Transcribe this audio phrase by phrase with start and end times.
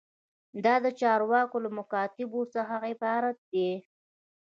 [0.63, 3.69] دا د چارواکو له مکاتیبو څخه عبارت دی.